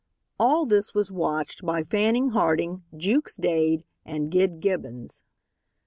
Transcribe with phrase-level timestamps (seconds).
[0.39, 5.21] All this was watched by Fanning Harding, Jukes Dade, and Gid Gibbons.